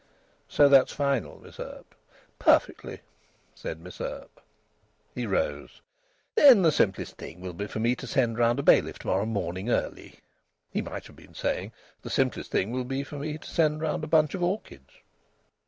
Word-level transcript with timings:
"So 0.49 0.67
that's 0.67 0.91
final, 0.91 1.39
Miss 1.43 1.59
Earp?" 1.59 1.93
"Perfectly!" 2.39 3.01
said 3.53 3.79
Miss 3.79 4.01
Earp. 4.01 4.41
He 5.13 5.27
rose. 5.27 5.79
"Then 6.35 6.63
the 6.63 6.71
simplest 6.71 7.17
thing 7.17 7.39
will 7.39 7.53
be 7.53 7.67
for 7.67 7.79
me 7.79 7.95
to 7.97 8.07
send 8.07 8.39
round 8.39 8.57
a 8.57 8.63
bailiff 8.63 8.97
to 8.97 9.05
morrow 9.05 9.27
morning, 9.27 9.69
early." 9.69 10.19
He 10.71 10.81
might 10.81 11.05
have 11.05 11.15
been 11.15 11.35
saying: 11.35 11.71
"The 12.01 12.09
simplest 12.09 12.49
thing 12.51 12.71
will 12.71 12.83
be 12.83 13.03
for 13.03 13.17
me 13.19 13.37
to 13.37 13.47
send 13.47 13.81
round 13.81 14.03
a 14.03 14.07
bunch 14.07 14.33
of 14.33 14.41
orchids." 14.41 14.89